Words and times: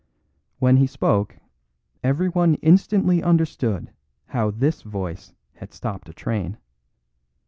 When 0.57 0.77
he 0.77 0.87
spoke 0.87 1.37
everyone 2.03 2.55
instantly 2.55 3.21
understood 3.21 3.91
how 4.25 4.49
this 4.49 4.81
voice 4.81 5.31
had 5.53 5.71
stopped 5.75 6.09
a 6.09 6.13
train. 6.15 6.57